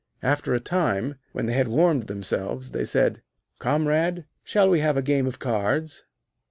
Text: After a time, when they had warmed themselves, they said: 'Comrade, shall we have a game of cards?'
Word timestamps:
After 0.23 0.55
a 0.55 0.59
time, 0.59 1.19
when 1.31 1.45
they 1.45 1.53
had 1.53 1.67
warmed 1.67 2.07
themselves, 2.07 2.71
they 2.71 2.85
said: 2.85 3.21
'Comrade, 3.59 4.25
shall 4.43 4.67
we 4.67 4.79
have 4.79 4.97
a 4.97 5.03
game 5.03 5.27
of 5.27 5.37
cards?' 5.37 6.05